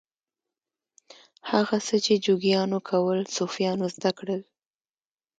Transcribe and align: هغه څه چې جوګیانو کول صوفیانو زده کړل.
هغه 1.51 1.77
څه 1.87 1.95
چې 2.05 2.13
جوګیانو 2.25 2.79
کول 2.89 3.19
صوفیانو 3.35 3.85
زده 3.95 4.11
کړل. 4.19 4.41